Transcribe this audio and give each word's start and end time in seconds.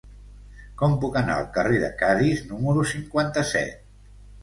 Com 0.81 0.95
puc 1.03 1.19
anar 1.21 1.35
al 1.35 1.45
carrer 1.59 1.83
de 1.85 1.91
Cadis 2.01 2.43
número 2.55 2.89
cinquanta-set? 2.97 3.91